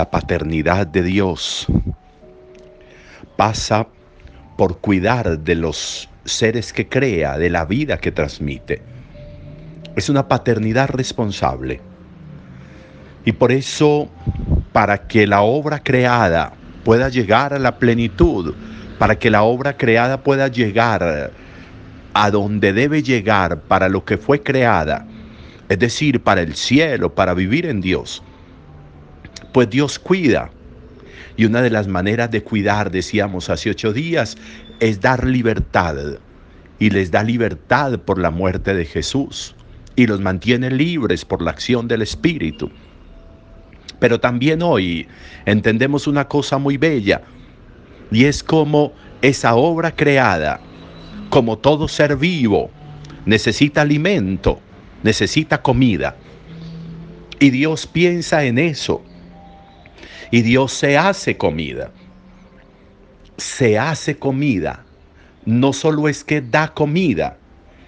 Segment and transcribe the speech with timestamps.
[0.00, 1.66] la paternidad de Dios
[3.36, 3.86] pasa
[4.56, 8.80] por cuidar de los seres que crea, de la vida que transmite.
[9.96, 11.82] Es una paternidad responsable.
[13.26, 14.08] Y por eso,
[14.72, 18.54] para que la obra creada pueda llegar a la plenitud,
[18.98, 21.30] para que la obra creada pueda llegar
[22.14, 25.06] a donde debe llegar para lo que fue creada,
[25.68, 28.22] es decir, para el cielo, para vivir en Dios,
[29.52, 30.50] pues Dios cuida.
[31.36, 34.36] Y una de las maneras de cuidar, decíamos hace ocho días,
[34.80, 35.96] es dar libertad.
[36.78, 39.54] Y les da libertad por la muerte de Jesús.
[39.96, 42.70] Y los mantiene libres por la acción del Espíritu.
[43.98, 45.06] Pero también hoy
[45.44, 47.22] entendemos una cosa muy bella.
[48.10, 50.60] Y es como esa obra creada,
[51.28, 52.70] como todo ser vivo,
[53.26, 54.60] necesita alimento,
[55.02, 56.16] necesita comida.
[57.38, 59.02] Y Dios piensa en eso.
[60.30, 61.90] Y Dios se hace comida.
[63.36, 64.84] Se hace comida.
[65.44, 67.38] No solo es que da comida,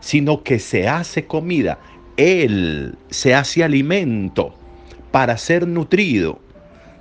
[0.00, 1.78] sino que se hace comida.
[2.16, 4.54] Él se hace alimento
[5.10, 6.40] para ser nutrido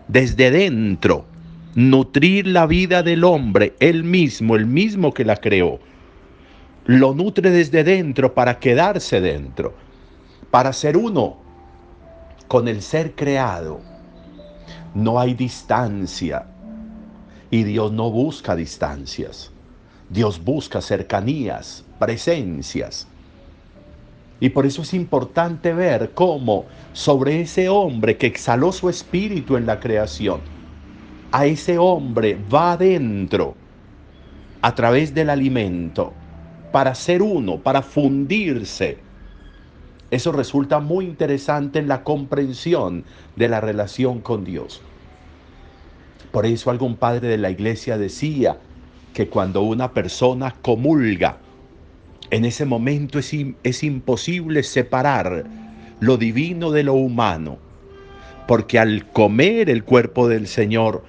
[0.08, 1.26] desde dentro.
[1.76, 5.80] Nutrir la vida del hombre, él mismo, el mismo que la creó.
[6.86, 9.74] Lo nutre desde dentro para quedarse dentro,
[10.52, 11.38] para ser uno
[12.48, 13.93] con el ser creado
[14.94, 16.46] no hay distancia.
[17.50, 19.52] Y Dios no busca distancias.
[20.10, 23.08] Dios busca cercanías, presencias.
[24.40, 29.66] Y por eso es importante ver cómo sobre ese hombre que exhaló su espíritu en
[29.66, 30.42] la creación,
[31.32, 33.56] a ese hombre va adentro
[34.62, 36.14] a través del alimento
[36.72, 38.98] para ser uno, para fundirse.
[40.14, 43.04] Eso resulta muy interesante en la comprensión
[43.36, 44.80] de la relación con Dios.
[46.32, 48.60] Por eso algún padre de la iglesia decía
[49.16, 51.40] que cuando una persona comulga,
[52.30, 55.46] en ese momento es, es imposible separar
[56.00, 57.58] lo divino de lo humano,
[58.48, 61.04] porque al comer el cuerpo del Señor,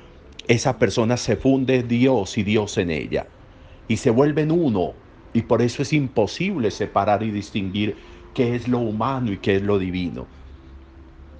[0.49, 3.27] esa persona se funde Dios y Dios en ella,
[3.87, 4.95] y se vuelven uno,
[5.35, 7.97] y por eso es imposible separar y distinguir
[8.35, 10.27] qué es lo humano y qué es lo divino.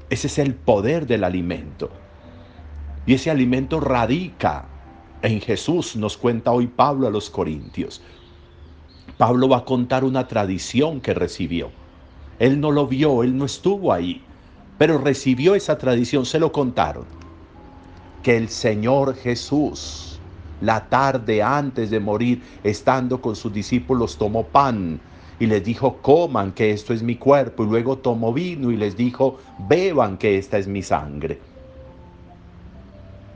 [0.09, 1.91] Ese es el poder del alimento.
[3.05, 4.67] Y ese alimento radica
[5.21, 8.01] en Jesús, nos cuenta hoy Pablo a los Corintios.
[9.19, 11.71] Pablo va a contar una tradición que recibió.
[12.39, 14.23] Él no lo vio, él no estuvo ahí,
[14.79, 17.05] pero recibió esa tradición, se lo contaron.
[18.23, 20.19] Que el Señor Jesús,
[20.61, 25.01] la tarde antes de morir, estando con sus discípulos, tomó pan
[25.39, 28.97] y les dijo, coman que esto es mi cuerpo, y luego tomó vino y les
[28.97, 31.39] dijo, beban que esta es mi sangre.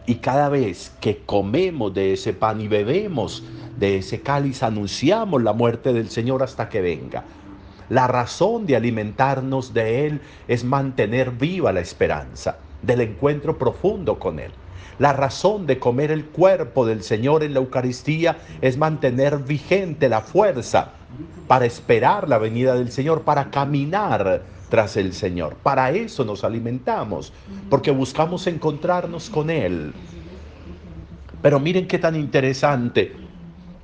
[0.07, 3.45] Y cada vez que comemos de ese pan y bebemos
[3.79, 7.25] de ese cáliz, anunciamos la muerte del Señor hasta que venga.
[7.91, 14.39] La razón de alimentarnos de Él es mantener viva la esperanza del encuentro profundo con
[14.39, 14.53] Él.
[14.99, 20.21] La razón de comer el cuerpo del Señor en la Eucaristía es mantener vigente la
[20.21, 20.93] fuerza
[21.47, 25.57] para esperar la venida del Señor, para caminar tras el Señor.
[25.63, 27.33] Para eso nos alimentamos,
[27.71, 29.93] porque buscamos encontrarnos con Él.
[31.41, 33.15] Pero miren qué tan interesante,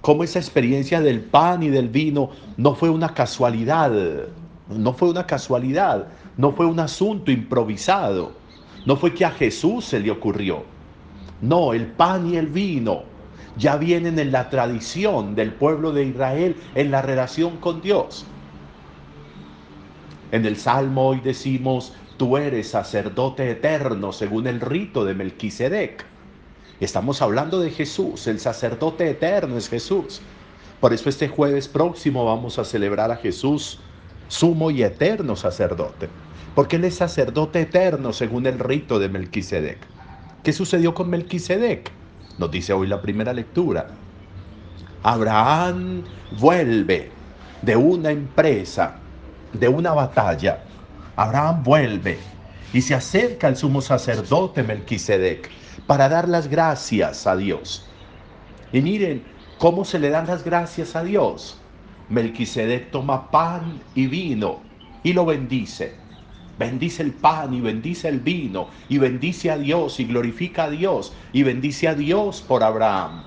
[0.01, 3.93] cómo esa experiencia del pan y del vino no fue una casualidad,
[4.69, 8.33] no fue una casualidad, no fue un asunto improvisado,
[8.85, 10.74] no fue que a Jesús se le ocurrió.
[11.45, 13.03] No, el pan y el vino
[13.59, 18.25] ya vienen en la tradición del pueblo de Israel en la relación con Dios.
[20.33, 26.07] En el Salmo hoy decimos, tú eres sacerdote eterno según el rito de Melquisedec.
[26.81, 30.23] Estamos hablando de Jesús, el sacerdote eterno es Jesús.
[30.81, 33.81] Por eso este jueves próximo vamos a celebrar a Jesús,
[34.29, 36.09] sumo y eterno sacerdote,
[36.55, 39.94] porque Él es sacerdote eterno según el rito de Melquisedec.
[40.45, 41.91] ¿Qué sucedió con Melquisedec?
[42.37, 43.87] Nos dice hoy la primera lectura.
[45.03, 46.05] Abraham
[46.39, 47.11] vuelve
[47.63, 48.97] de una empresa,
[49.55, 50.63] de una batalla.
[51.17, 52.19] Abraham vuelve
[52.75, 55.51] y se acerca al sumo sacerdote Melquisedec
[55.87, 57.87] para dar las gracias a Dios.
[58.71, 59.25] Y miren
[59.57, 61.59] cómo se le dan las gracias a Dios.
[62.11, 64.61] Melquisedec toma pan y vino
[65.03, 65.95] y lo bendice.
[66.59, 71.15] Bendice el pan y bendice el vino y bendice a Dios y glorifica a Dios
[71.33, 73.25] y bendice a Dios por Abraham.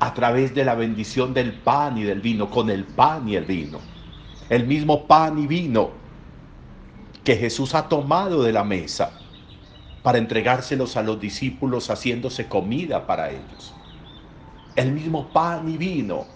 [0.00, 3.46] A través de la bendición del pan y del vino, con el pan y el
[3.46, 3.80] vino.
[4.48, 5.92] El mismo pan y vino
[7.24, 9.20] que Jesús ha tomado de la mesa.
[10.02, 13.74] para entregárselos a los discípulos haciéndose comida para ellos.
[14.76, 16.28] El mismo pan y vino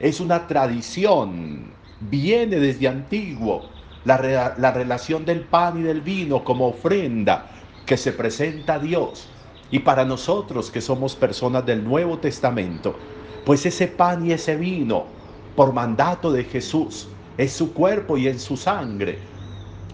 [0.00, 3.75] es una tradición, viene desde antiguo
[4.06, 7.50] la, la relación del pan y del vino como ofrenda
[7.84, 9.28] que se presenta a Dios.
[9.70, 12.96] Y para nosotros que somos personas del Nuevo Testamento,
[13.44, 15.06] pues ese pan y ese vino,
[15.54, 19.18] por mandato de Jesús, es su cuerpo y en su sangre.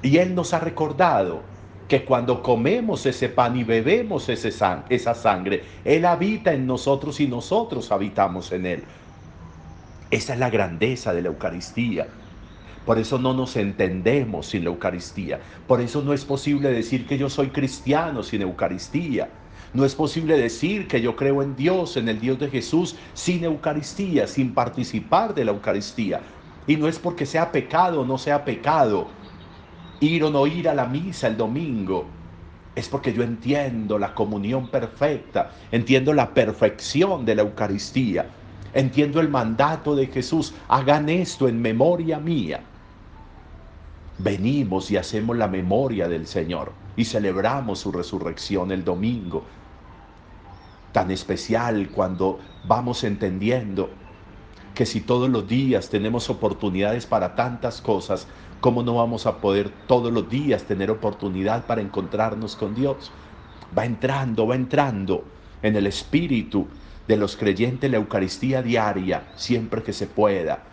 [0.02, 1.42] Y Él nos ha recordado
[1.88, 4.48] que cuando comemos ese pan y bebemos ese
[4.88, 8.84] esa sangre, Él habita en nosotros y nosotros habitamos en Él.
[10.10, 12.06] Esa es la grandeza de la Eucaristía.
[12.84, 15.40] Por eso no nos entendemos sin la Eucaristía.
[15.68, 19.28] Por eso no es posible decir que yo soy cristiano sin Eucaristía.
[19.72, 23.44] No es posible decir que yo creo en Dios, en el Dios de Jesús, sin
[23.44, 26.20] Eucaristía, sin participar de la Eucaristía.
[26.66, 29.08] Y no es porque sea pecado o no sea pecado
[30.00, 32.06] ir o no ir a la misa el domingo.
[32.74, 38.26] Es porque yo entiendo la comunión perfecta, entiendo la perfección de la Eucaristía,
[38.72, 40.54] entiendo el mandato de Jesús.
[40.68, 42.64] Hagan esto en memoria mía
[44.22, 49.44] venimos y hacemos la memoria del Señor y celebramos su resurrección el domingo.
[50.92, 53.90] Tan especial cuando vamos entendiendo
[54.74, 58.26] que si todos los días tenemos oportunidades para tantas cosas,
[58.60, 63.10] ¿cómo no vamos a poder todos los días tener oportunidad para encontrarnos con Dios?
[63.76, 65.24] Va entrando, va entrando
[65.62, 66.68] en el espíritu
[67.08, 70.71] de los creyentes la Eucaristía diaria, siempre que se pueda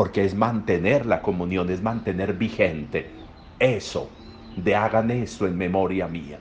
[0.00, 3.10] porque es mantener la comunión, es mantener vigente.
[3.58, 4.08] Eso
[4.56, 6.38] de hagan esto en memoria mía.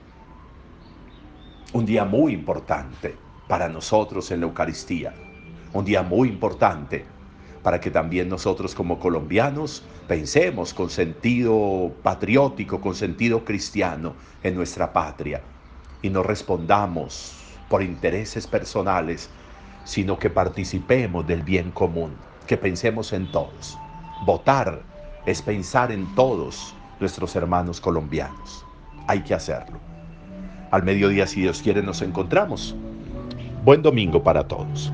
[1.73, 3.17] Un día muy importante
[3.49, 5.13] para nosotros en la Eucaristía,
[5.73, 7.03] un día muy importante
[7.61, 14.93] para que también nosotros como colombianos pensemos con sentido patriótico, con sentido cristiano en nuestra
[14.93, 15.41] patria.
[16.01, 17.35] Y no respondamos
[17.67, 19.29] por intereses personales,
[19.83, 22.13] sino que participemos del bien común
[22.49, 23.77] que pensemos en todos.
[24.25, 24.81] Votar
[25.27, 28.65] es pensar en todos nuestros hermanos colombianos.
[29.05, 29.77] Hay que hacerlo.
[30.71, 32.75] Al mediodía, si Dios quiere, nos encontramos.
[33.63, 34.91] Buen domingo para todos.